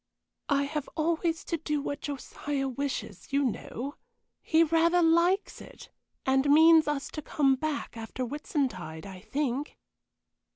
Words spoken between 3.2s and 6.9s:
you know; he rather likes it, and means